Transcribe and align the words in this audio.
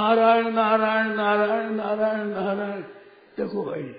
नारायण 0.00 0.48
नारायण 0.54 1.06
नारायण 1.06 1.72
नारायण 1.72 2.26
नारायण। 2.26 2.82
देखो 3.36 3.64
भाई, 3.64 3.94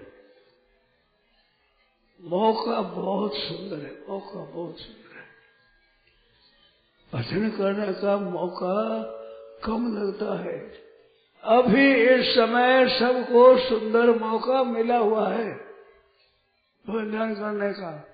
मौका 2.22 2.82
बहुत 2.82 3.34
सुंदर 3.34 3.86
है, 3.86 4.04
मौका 4.10 4.46
बहुत 4.46 4.80
सुंदर 4.80 5.18
है। 5.18 5.32
भजन 7.14 7.58
करने 7.58 7.94
का 7.94 8.18
मौका 8.18 9.04
कम 9.64 9.98
लगता 9.98 10.44
है। 10.44 10.82
अभी 11.44 11.96
इस 11.96 12.36
समय 12.36 13.00
सबको 13.00 13.58
सुंदर 13.58 14.20
मौका 14.20 14.64
मिला 14.64 14.98
हुआ 14.98 15.30
है 15.30 15.54
भजन 16.88 17.34
करने 17.34 17.74
का। 17.74 18.08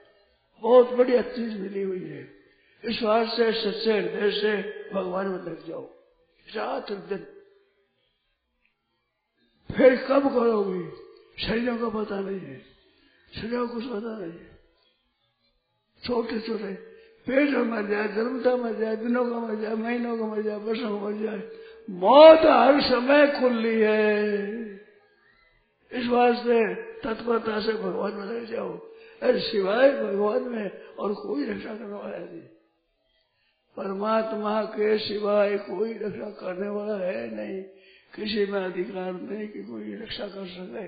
बहुत 0.61 0.89
बढ़िया 0.89 1.21
चीज़ 1.21 1.57
मिली 1.61 1.81
हुई 1.81 2.03
है। 2.03 2.29
इस 2.83 2.99
बात 3.03 3.27
से, 3.27 3.51
सच्चे 3.51 3.93
हृदय 3.93 4.31
से 4.31 4.61
भगवान 4.93 5.27
में 5.27 5.37
लग 5.37 5.67
जाओ। 5.67 5.89
रात 6.55 6.91
दिन 6.91 7.36
फिर 9.77 9.95
कब 9.95 10.33
करोगी? 10.33 10.89
शरीरों 11.43 11.77
का 11.77 12.03
पता 12.03 12.19
नहीं 12.19 12.39
है। 12.39 12.61
शरीरों 13.41 13.67
को 13.67 13.73
कुछ 13.73 13.83
पता 13.83 14.19
नहीं 14.19 14.31
है। 14.31 14.59
छोटे 16.05 16.39
छोटे। 16.39 16.97
पेट 17.27 17.49
में 17.49 17.63
मर 17.63 17.89
जाए 17.89 18.07
जन्मता 18.07 18.55
मर 18.55 18.73
जाए, 18.73 18.95
दिनों 18.95 19.31
का 19.31 19.39
मर 19.39 19.55
जाए, 19.55 19.75
महीनों 19.75 20.17
का 20.17 20.25
मर 20.25 20.41
जाए, 20.41 20.57
वर्षों 20.57 20.99
का 20.99 21.05
मर 21.05 21.13
जाए, 21.13 21.49
मौत 21.89 22.39
हर 22.39 22.81
समय 22.81 23.39
खुली 23.39 23.81
है। 23.81 24.51
इस 25.91 26.07
वास्ते 26.07 26.75
तत्परता 26.75 27.59
से 27.59 27.73
भगवान 27.73 28.13
में 28.13 28.25
लग 28.25 28.45
जाओ। 28.45 28.77
अरे 29.21 29.39
सिवाय 29.39 30.03
भगवान 30.03 30.43
में 30.43 30.83
और 30.85 31.13
कोई 31.13 31.49
रक्षा 31.49 31.75
करने 31.75 31.95
वाला 31.95 32.17
नहीं। 32.17 32.41
परमात्मा 33.77 34.63
के 34.63 34.97
सिवाय 34.97 35.57
कोई 35.57 35.93
रक्षा 35.93 36.29
करने 36.29 36.69
वाला 36.69 36.97
है 36.97 37.35
नहीं। 37.35 37.63
किसी 38.17 38.45
में 38.45 38.59
अधिकार 38.59 39.11
नहीं 39.13 39.47
कि 39.47 39.63
कोई 39.63 39.95
रक्षा 39.95 40.27
कर 40.27 40.47
सके। 40.47 40.85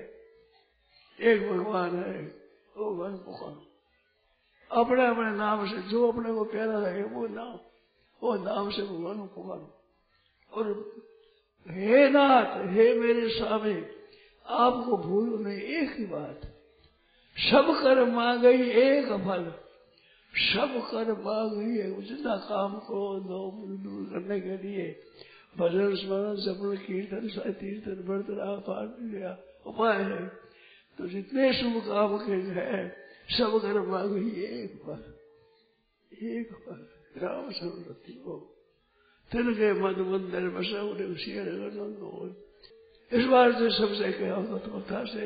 एक 1.19 1.49
भगवान 1.49 1.95
है, 1.95 2.21
वो 2.77 2.93
भगवान 2.93 3.17
पुकारो 3.17 3.65
अपने 4.71 5.05
अपने 5.07 5.31
नाम 5.37 5.65
से, 5.67 5.77
जो 5.89 6.07
अपने 6.11 6.33
को 6.33 6.43
प्यारा 6.45 6.79
लगे, 6.79 7.03
वो 7.03 7.27
नाम 7.27 7.57
वो 8.21 8.35
नाम 8.35 8.69
से 8.69 8.81
भगवान 8.81 9.17
पुकारो 9.27 9.67
और 10.51 10.65
हे 11.67 12.09
नाथ, 12.09 12.57
हे 12.67 12.93
मेरे 12.99 13.29
स्वामी, 13.29 13.73
आपको 14.45 14.97
भूलो 14.97 15.37
नहीं 15.37 15.59
एक 15.79 15.95
ही 15.97 16.05
बात। 16.05 16.41
सब 17.37 17.67
कर 17.81 18.03
मांग 18.05 18.41
गई 18.41 18.69
एक 18.81 19.07
फल, 19.25 19.43
सब 20.33 20.73
कर 20.91 21.13
मांग 21.21 21.51
गई 21.51 21.77
है 21.77 22.01
जितना 22.01 22.35
काम 22.49 22.79
को 22.79 23.19
दो 23.19 23.41
दूर 23.77 24.05
करने 24.09 24.39
के 24.39 24.57
लिए। 24.57 24.87
भजन 25.57 25.95
स्मरण 25.95 26.35
सफल 26.35 26.77
कीर्तन 26.77 27.51
तीर्थन 27.51 28.03
व्रत 28.07 28.25
पाठ 28.67 29.01
गया। 29.01 29.39
उपाय 29.65 30.01
है। 30.01 30.27
तो 30.97 31.07
जितने 31.07 31.53
शुभ 31.53 31.83
काम 31.87 32.17
के 32.17 32.33
हैं, 32.33 32.95
सब 33.29 33.59
कर 33.61 33.81
मांग 33.81 34.37
एक 34.37 34.81
फल 34.85 35.13
एक 36.13 36.53
फल 36.53 36.87
राम 37.17 37.51
सर्वती 37.51 38.23
हो। 38.25 38.55
तिनके 39.31 39.73
मद 39.73 39.97
मंदिर 39.97 40.49
बसा 40.49 40.81
उठे 40.81 41.03
उसी 41.03 41.31
इस 43.17 43.25
बार 43.25 43.51
से 43.51 43.69
सबसे 43.69 44.11
कहा 44.11 44.57
तत्वता 44.57 45.05
से 45.05 45.25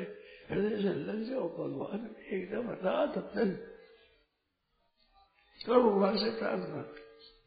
हृदय 0.49 0.77
से 0.77 0.93
लग 0.93 1.29
जाओ, 1.29 1.49
भगवान। 1.49 2.15
एकदम 2.31 2.69
रात 2.69 3.17
दिन 3.17 3.51
करो 5.65 5.83
भगवान 5.83 6.17
से 6.17 6.29
प्रार्थना। 6.39 6.95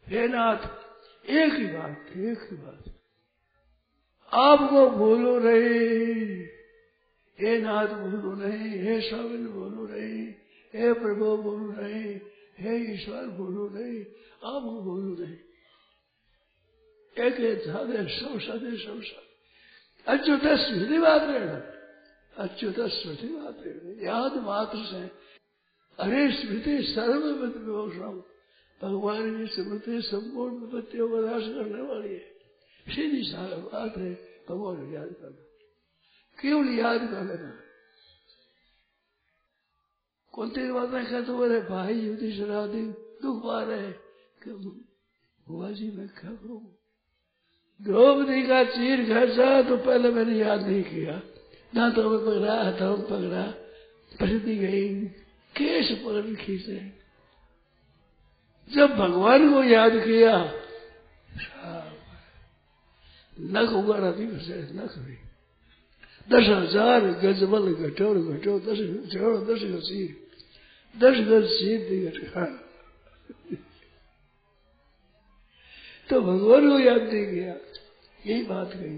हे 0.06 0.28
नाथ 0.28 0.85
एक 1.30 1.52
ही 1.52 1.66
बात, 1.66 2.06
एक 2.08 2.38
ही 2.50 2.56
बात। 2.56 2.84
आपको 4.32 4.90
भूलो 4.90 5.38
नहीं, 5.38 6.44
हे 7.40 7.58
नाथ 7.60 7.86
भूलो 7.86 8.34
नहीं, 8.34 8.70
हे 8.80 9.00
स्वामी 9.00 9.46
भूलो 9.48 9.86
नहीं, 9.86 10.34
हे 10.74 10.92
प्रभु 10.92 11.36
भूलो 11.36 11.72
नहीं, 11.82 12.20
हे 12.58 12.94
ईश्वर 12.94 13.26
भूलो 13.26 13.68
नहीं 13.68 14.00
आपको 14.54 14.82
भूलो 14.82 15.24
नहीं। 15.24 15.36
एक 17.18 17.62
साधे, 17.62 18.08
सौ 18.08 18.38
साधे 18.38 18.76
सौ 18.76 19.00
साधे। 19.00 19.26
अच्युत 20.06 20.40
स्मृति 20.40 20.98
बात 20.98 21.22
रहना 21.22 21.58
अच्युत 22.44 22.80
स्मृति 22.80 23.26
बात 23.26 23.56
रहना 23.60 24.04
याद 24.06 24.32
मात्र 24.36 24.78
से। 24.78 25.02
अरे 25.98 26.30
स्मृति 26.32 26.82
सर्वमत 26.82 27.56
विभूषण 27.56 28.22
भगवान 28.80 29.24
की 29.36 29.46
स्मृति 29.54 30.00
संपूर्ण 30.02 30.54
विपत्तियों 30.54 31.08
को 31.08 31.20
नाश 31.20 31.44
करने 31.44 31.82
वाली 31.82 32.12
है। 32.14 32.24
सीधी 32.86 33.22
बात 33.32 33.96
है, 33.96 34.12
भगवान 34.48 34.76
को 34.76 34.92
याद 34.92 35.10
करना। 35.20 35.42
केवल 36.38 36.68
याद 36.78 37.00
कर 37.00 37.22
लेना 37.24 37.52
कौनती 40.32 40.72
बातें 40.72 41.04
कहते 41.06 41.32
बोले 41.32 41.60
भाई 41.60 41.94
युद्धि 41.94 42.32
शराधी 42.32 42.82
दुख 43.22 43.42
पा 43.44 43.62
रहे 43.62 43.92
बुआ 45.46 45.70
जी, 45.70 45.90
मैं 45.90 46.08
क्या 46.08 46.30
करूँ 46.30 46.60
द्रौपदी 47.80 48.42
का 48.42 48.62
चीर 48.64 49.02
घसा 49.02 49.62
तो 49.62 49.76
पहले 49.76 50.10
मैंने 50.10 50.36
याद 50.38 50.60
नहीं 50.60 50.82
किया। 50.82 51.22
ना 51.74 51.90
तो 51.90 52.02
मैं 52.10 52.20
पकड़ा, 52.20 52.54
हथों 52.62 52.96
पकड़ा 53.02 53.44
प्रसिद्धि 54.18 54.56
गई 54.56 54.88
केस 55.54 55.90
पकड़ 56.04 56.34
खींचे 56.34 57.05
जब 58.70 58.96
भगवान 58.96 59.52
को 59.52 59.62
याद 59.64 59.92
किया, 60.04 60.36
नख 63.50 63.72
उगाड़ा 63.74 64.10
दिवस 64.12 64.48
है 64.48 64.60
नख 64.76 64.98
भी। 64.98 65.16
दस 66.28 66.46
हज़ार 66.48 67.00
गजबल 67.22 67.72
घटोड़ 67.74 68.18
घटो 68.18 68.58
दस 68.60 68.78
जोड़ 69.12 69.36
दस 69.46 69.62
गसीर 69.64 70.10
दस 70.94 71.16
गज 71.28 71.44
सीध 71.50 71.88
घटा 72.12 72.44
तो 76.10 76.20
भगवान 76.22 76.68
को 76.70 76.78
याद 76.78 77.02
नहीं 77.02 77.26
किया। 77.26 77.54
यही 78.20 78.42
बात 78.42 78.72
कही। 78.72 78.96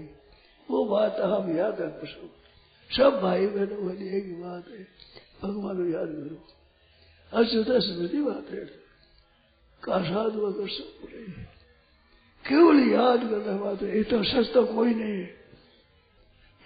वो 0.69 0.85
बात 0.85 1.19
हम 1.21 1.57
याद 1.57 1.81
रख 1.81 2.01
सब 2.05 2.29
सब 2.89 3.19
भाई 3.21 3.47
बहनों 3.47 3.85
वाली 3.85 4.07
एक 4.17 4.27
बात 4.41 4.67
है, 4.69 4.83
भगवान 5.41 5.77
को 5.77 5.85
याद 5.87 6.09
करो। 6.09 6.37
अच्युत 7.31 7.67
स्मृति 7.83 8.21
बात 8.21 8.51
है। 8.51 8.78
काशाद 9.83 10.35
वगैरह 10.35 10.67
सब 10.67 10.89
बोले 11.01 11.23
केवल 12.45 12.79
याद 12.91 13.19
करने 13.19 13.59
है 13.85 13.99
इतना 13.99 14.21
सस्ता 14.23 14.61
कोई 14.61 14.93
नहीं 14.93 15.13
है। 15.13 15.37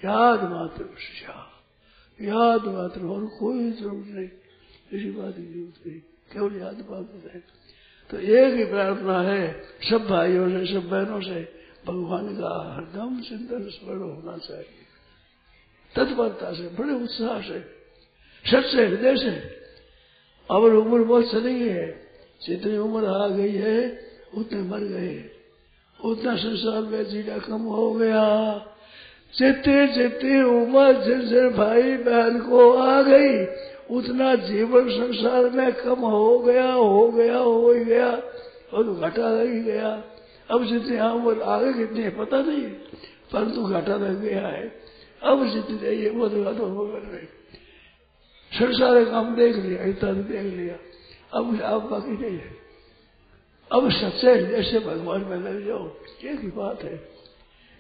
याद 0.06 0.44
मात्र 0.44 0.84
याद 2.20 2.66
मात्र, 2.66 3.02
और 3.02 3.26
कोई 3.26 3.72
ज़रूरत 3.72 4.08
नहीं। 4.08 4.30
इसी 4.92 5.12
बात 5.12 5.34
की 5.38 5.44
ज़रूरत 5.44 5.88
नहीं। 5.88 6.00
केवल 6.34 6.62
याद 6.62 6.78
मात्र 6.90 7.32
है 7.34 7.44
तो 8.10 8.18
एक 8.20 8.54
ही 8.54 8.66
प्रार्थना 8.66 9.22
है, 9.22 9.64
सब 9.90 10.08
भाइयों 10.08 10.50
से, 10.50 10.74
सब 10.74 10.90
बहनों 10.90 11.22
से, 11.22 11.64
भगवान 11.88 12.36
का 12.36 12.74
हरदम 12.76 13.22
चिंतन 13.22 13.70
स्मरण 13.70 14.02
होना 14.02 14.38
चाहिए। 14.38 14.82
तत्परता 15.96 16.54
से, 16.54 16.68
बड़े 16.70 16.94
उत्साह 16.94 17.42
से 17.42 17.60
सच 18.46 18.66
से 18.72 18.86
हृदय 18.88 19.18
से। 19.18 19.32
अब 20.52 20.64
उम्र 20.64 21.04
बहुत 21.04 21.26
गई 21.36 21.60
है। 21.60 22.03
जितनी 22.48 22.78
उम्र 22.78 23.06
आ 23.06 23.28
गई 23.28 23.52
है, 23.52 24.00
उतने 24.38 24.62
मर 24.62 24.80
गए 24.80 25.30
उतना 26.06 26.36
संसार 26.36 26.82
में 26.82 27.06
जीना 27.06 27.38
कम 27.38 27.62
हो 27.62 27.94
गया। 27.94 28.56
जितने 29.38 29.88
जितनी 29.88 30.42
उम्र 30.42 31.04
जिन 31.04 31.22
जिन 31.22 31.50
भाई 31.50 31.98
बहन 31.98 32.40
को 32.40 32.74
आ 32.74 33.02
गई, 33.02 33.46
उतना 33.92 34.36
जीवन 34.36 34.90
संसार 34.90 35.50
में 35.50 35.74
कम 35.74 36.00
हो 36.00 36.40
गया 36.40 36.72
हो 36.72 37.10
गया, 37.10 37.38
हो 37.38 37.72
ही 37.72 37.86
गया, 37.86 38.12
और 38.74 39.00
घटा 39.00 39.30
लग 39.30 39.64
गया। 39.66 40.04
अब 40.52 40.66
जितनी 40.66 41.00
उम्र 41.00 41.42
आ 41.42 41.56
आगे 41.56 41.74
कितनी 41.74 42.02
है 42.02 42.10
पता 42.10 42.42
नहीं 42.42 42.62
परंतु 43.34 43.64
घाटा 43.64 43.96
लग 43.96 44.22
गया 44.22 44.48
है। 44.48 44.72
अब 45.24 45.48
जितनी 45.48 46.04
है 46.04 46.10
वो 46.10 46.30
तो 46.30 46.44
घाटा 46.44 46.64
हो 46.64 46.86
गए। 46.86 47.28
संसार 48.54 49.06
काम 49.06 49.36
देख 49.36 49.56
लिया, 49.56 49.84
इतना 49.84 50.12
देख 50.12 50.54
लिया। 50.54 50.76
अब 51.34 51.62
आप 51.62 51.82
बाकी 51.82 52.12
नहीं 52.12 52.38
है। 52.38 52.52
अब 53.72 53.92
सच्चे 53.92 54.46
जैसे 54.46 54.80
भगवान 54.80 55.22
में 55.22 55.38
लग 55.38 55.66
जाओ, 55.68 55.88
एक 56.24 56.40
ही 56.40 56.48
बात 56.48 56.84
है। 56.84 56.96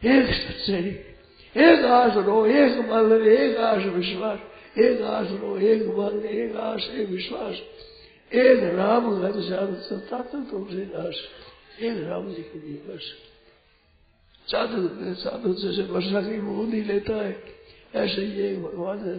एक 0.06 0.26
सच्चे 0.34 0.78
एक 1.58 1.86
आस 1.86 2.14
रो, 2.18 2.46
एक 2.46 2.82
बल 2.82 3.28
एक 3.28 3.58
आस 3.58 3.84
विश्वास, 3.86 4.40
एक 4.80 5.02
आस 5.02 5.28
रो, 5.32 5.58
एक 5.58 5.90
बल 5.90 6.26
एक 6.26 6.56
आस 6.56 6.90
एक 6.94 7.10
विश्वास। 7.10 7.56
एक 8.34 8.76
राम 8.76 9.22
घर 9.22 9.34
साधु 9.36 10.42
तुमसे 10.52 10.86
दास, 10.86 11.18
एक 11.80 12.04
राम 12.04 12.30
जी 12.30 12.42
के 12.42 12.60
लिए 12.60 12.78
बस। 12.78 13.14
साधु 14.48 14.90
साधु 15.22 15.54
जैसे 15.54 15.82
वर्षा 15.92 16.22
की 16.22 16.40
बूंद 16.42 16.74
ही 16.74 16.82
लेता 16.82 17.16
है। 17.16 17.44
ऐसे 17.96 18.22
ही 18.22 18.42
एक 18.42 18.64
भगवान 18.64 18.98
है 18.98 19.16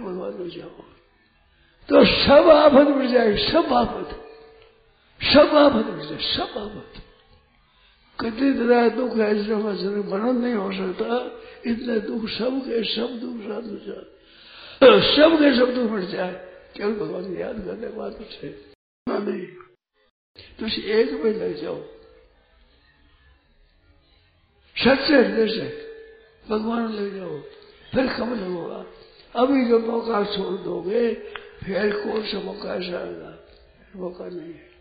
भगवान 0.00 0.32
हो 0.32 0.48
जाओ। 0.48 0.84
तो 1.88 2.04
सब 2.04 2.50
आफत 2.50 2.88
मिल 2.88 3.12
जाएगी, 3.12 3.50
सब 3.50 3.72
आफत। 3.72 4.08
सब 5.22 5.56
आफत 5.56 5.86
मिल 5.86 6.08
जाए 6.08 6.36
सब 6.36 6.58
आफत। 6.58 7.02
कितनी 8.20 8.52
तरह 8.52 8.88
दुख 8.88 9.16
है 9.16 9.40
इसमें 9.40 10.02
वर्णन 10.02 10.36
नहीं 10.36 10.54
हो 10.54 10.72
सकता, 10.72 11.40
इतने 11.70 12.00
दुख 12.00 12.28
सब 12.28 12.60
के 12.60 12.84
सब 12.96 13.20
दुख 13.20 13.40
साधु 13.40 13.76
जाए 13.76 14.12
सब 15.16 15.34
के 15.34 15.56
सब 15.56 15.74
दुख 15.74 15.90
मिट 15.90 16.04
जाए। 16.04 16.32
केवल 16.76 16.94
भगवान 16.94 17.36
याद 17.36 17.54
करने 17.54 17.86
बात 17.86 18.18
है। 18.42 18.56
नहीं। 19.08 19.46
तो 20.60 20.82
एक 20.82 21.12
में 21.12 21.34
लग 21.34 21.62
जाओ। 21.62 21.82
सच्चे 24.78 25.14
हृदय 25.14 25.48
से। 25.48 25.92
भगवान 26.48 26.92
ले 26.92 27.10
जाओ। 27.10 27.38
फिर 27.94 28.06
कब 28.06 28.32
लगोगा 28.32 28.86
अभी 29.40 29.64
जो 29.64 29.78
मौका 29.78 30.24
छोड़ 30.24 30.60
दोगे 30.60 31.14
फिर 31.64 31.92
कौन 31.92 32.22
सा 32.22 32.40
मौका 32.40 32.72
आएगा 32.72 33.38
मौका 33.96 34.28
नहीं 34.28 34.54
है। 34.54 34.72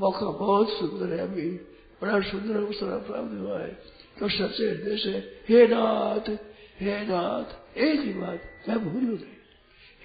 मौका 0.00 0.26
बहुत 0.26 0.68
सुंदर 0.68 1.16
है 1.16 1.18
अभी। 1.18 1.50
बड़ा 2.02 2.20
सुंदर 2.20 2.56
अवसर 2.56 2.98
प्राप्त 2.98 3.40
हुआ 3.40 3.60
है। 3.60 3.72
तो 4.20 4.28
सच्चे 4.28 4.70
हृदय 4.70 4.96
से, 4.96 5.42
हे 5.48 5.66
नाथ 5.66 6.38
हे 6.80 7.06
नाथ। 7.06 7.78
एक 7.78 8.00
ही 8.00 8.12
बात, 8.12 8.42
मैं 8.68 8.78
भूल 8.78 9.02
नहीं 9.02 9.34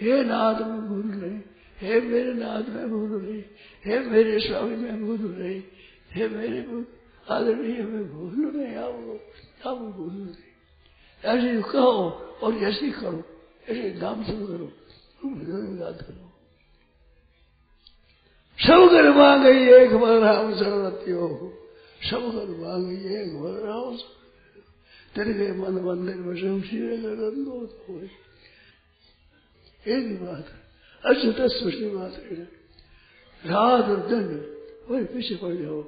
हे 0.01 0.23
नाथ, 0.23 0.55
मैं 0.55 0.87
भूल 0.87 1.05
नहीं 1.05 1.41
हे 1.77 2.01
मेरे 2.01 2.33
नाथ, 2.33 2.69
मैं 2.69 2.89
भूल 2.89 3.21
नहीं 3.21 3.43
हे 3.85 3.99
मेरे 3.99 4.39
स्वामी, 4.39 4.75
मैं 4.75 5.05
भूल 5.05 5.35
नहीं 5.39 5.63
हे 6.11 6.27
मेरे 6.27 6.59
आदरणीय, 7.29 7.83
मैं 7.83 8.11
भूल 8.11 8.51
नहीं 8.55 8.75
आपको 8.75 9.19
आप 9.69 9.77
भूल 9.77 10.13
नहीं 10.13 10.49
ऐसे 11.25 11.61
कहो 11.61 12.09
और 12.43 12.53
ऐसे 12.53 12.91
करो। 12.91 13.23
ऐसे 13.69 13.99
नाम 13.99 14.23
शुरू 14.23 14.47
करो। 14.47 14.71
याद 15.25 16.01
करो। 16.01 16.25
सब 18.57 18.91
कर 18.91 19.09
मांगे 19.09 19.77
एक 19.77 19.95
बार 19.95 20.19
राम 20.19 20.53
सरवती 20.53 21.11
हो। 21.11 21.53
सब 22.11 22.19
कर 22.19 22.45
गई 22.79 23.15
एक 23.15 23.39
बार 23.39 23.53
राम 23.53 23.97
तेरे 25.15 25.33
गए 25.33 25.51
मन 25.51 25.71
मंदिर 25.71 26.15
में 26.15 26.35
शमशीर 26.35 26.93
एक 29.87 30.23
बात 30.23 30.45
अच्युत 31.05 31.35
स्पष्ट 31.35 31.77
बात 31.77 32.13
है। 32.13 32.35
रात 33.45 33.89
और 33.89 34.07
दिन 34.07 34.55
वही 34.89 35.05
पीछे 35.05 35.35
पड़ 35.35 35.53
जाओ। 35.55 35.81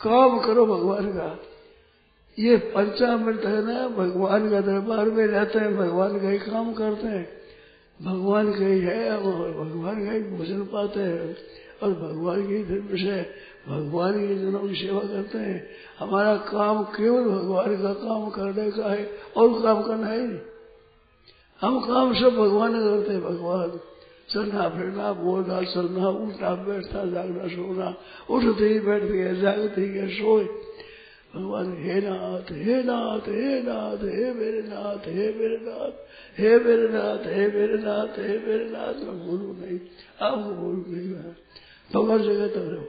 काम 0.00 0.40
करो 0.40 0.66
भगवान 0.66 1.12
का। 1.12 1.42
ये 2.38 2.56
पंचामृत 2.56 3.40
है 3.44 3.64
ना, 3.64 3.88
भगवान 3.88 4.50
का 4.50 4.60
दरबार 4.60 5.10
में 5.10 5.26
रहते 5.26 5.58
हैं, 5.58 5.76
भगवान 5.76 6.20
का 6.20 6.28
ही 6.28 6.38
काम 6.38 6.72
करते 6.72 7.06
हैं। 7.06 7.45
भगवान 8.02 8.52
का 8.52 8.66
ही 8.66 8.80
है 8.80 9.16
भगवान 9.52 10.06
का 10.06 10.12
ही 10.12 10.20
भोजन 10.20 10.60
पाते 10.60 11.00
हैं। 11.00 11.36
और 11.82 11.92
भगवान 11.92 12.48
की 12.48 12.64
धर्म 12.64 12.96
से 12.96 13.22
भगवान 13.68 14.28
के 14.28 14.34
जनों 14.34 14.58
की 14.58 14.74
सेवा 14.74 15.00
करते 15.00 15.38
हैं। 15.38 15.68
हमारा 15.98 16.36
काम 16.36 16.82
केवल 16.82 17.24
भगवान 17.24 17.82
का 17.82 17.92
काम 17.92 18.30
करने 18.30 18.70
का 18.70 18.92
है 18.92 19.10
और 19.36 19.62
काम 19.62 19.82
करना 19.82 20.06
है 20.06 20.26
नहीं। 20.26 20.38
हम 21.60 21.80
काम 21.80 22.14
सब 22.14 22.30
भगवान 22.36 22.72
करते 22.72 23.12
हैं, 23.12 23.22
भगवान। 23.22 23.80
चलना 24.28 24.68
फिरना, 24.68 25.12
बोलना, 25.12 25.62
चलना, 25.62 26.08
उठना, 26.08 26.54
बैठना, 26.54 27.04
जागना, 27.04 27.48
सोना, 27.48 27.94
उठते 28.30 28.68
ही 28.68 28.80
बैठते 28.80 29.18
हैं, 29.18 29.40
जागते 29.40 29.80
ही, 29.80 30.14
सोए। 30.14 30.44
भगवान, 31.36 31.72
हे 31.82 32.00
नाथ 32.00 32.50
हे 32.52 32.82
नाथ 32.82 33.28
हे 33.28 33.62
नाथ, 33.62 34.04
हे 34.06 34.32
मेरे 34.32 34.62
नाथ, 34.62 35.08
हे 35.08 35.32
मेरे 35.32 35.58
नाथ, 35.62 35.94
हे 36.38 36.58
मेरे 36.58 36.88
नाथ, 36.88 37.26
हे 37.26 37.48
मेरे 37.48 37.78
नाथ, 37.78 38.18
हे 38.18 38.38
मेरे 38.38 38.64
नाथ। 38.64 39.02
मैं 39.04 39.18
बोलू 39.26 39.52
नहीं 39.52 39.78
आपको 40.22 40.50
बोलू 40.52 40.84
नहीं 40.88 41.08
मैं 41.08 41.32
भगवान 41.90 42.22
जगह 42.22 42.48
तब 42.48 42.68
रहो 42.72 42.84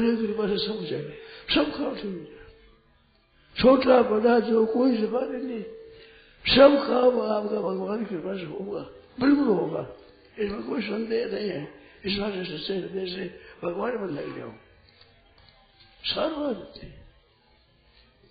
एक 0.00 0.18
कृपा 0.18 0.46
से 0.48 0.58
सब 0.66 0.84
जगह 0.86 1.54
सब 1.54 1.70
काम 1.76 1.96
शुरू 1.96 2.20
छोटा 3.56 4.02
बड़ा 4.02 4.38
जो 4.40 4.64
कोई 4.66 4.96
जमाने 4.96 5.38
नहीं, 5.38 5.62
सब 6.44 6.76
काम 6.86 7.20
आपका 7.20 7.60
भगवान 7.60 8.04
की 8.04 8.14
कृपा 8.14 8.36
से 8.36 8.44
होगा, 8.44 8.80
बिल्कुल 9.20 9.46
होगा। 9.46 9.86
इसमें 10.38 10.62
कोई 10.62 10.82
संदेह 10.82 11.26
नहीं 11.26 11.48
है। 11.48 11.68
इस 12.06 12.18
बात 12.18 12.32
से 12.32 12.44
सच्चे 12.44 12.74
हृदय 12.74 13.06
से 13.06 13.24
भगवान 13.64 13.98
में 13.98 14.08
लग 14.08 14.36
जाओ। 14.38 14.52
सर्वति 16.04 16.86